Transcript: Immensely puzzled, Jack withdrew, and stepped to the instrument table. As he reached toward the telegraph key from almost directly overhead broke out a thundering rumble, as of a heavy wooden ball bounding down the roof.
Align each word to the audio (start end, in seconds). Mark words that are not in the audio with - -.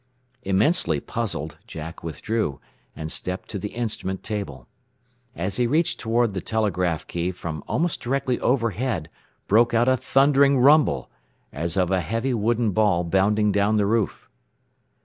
Immensely 0.41 0.99
puzzled, 0.99 1.59
Jack 1.67 2.01
withdrew, 2.03 2.59
and 2.95 3.11
stepped 3.11 3.49
to 3.49 3.59
the 3.59 3.75
instrument 3.75 4.23
table. 4.23 4.67
As 5.35 5.57
he 5.57 5.67
reached 5.67 5.99
toward 5.99 6.33
the 6.33 6.41
telegraph 6.41 7.05
key 7.05 7.31
from 7.31 7.63
almost 7.67 8.01
directly 8.01 8.39
overhead 8.39 9.11
broke 9.47 9.75
out 9.75 9.87
a 9.87 9.95
thundering 9.95 10.57
rumble, 10.57 11.11
as 11.53 11.77
of 11.77 11.91
a 11.91 12.01
heavy 12.01 12.33
wooden 12.33 12.71
ball 12.71 13.03
bounding 13.03 13.51
down 13.51 13.75
the 13.77 13.85
roof. 13.85 14.27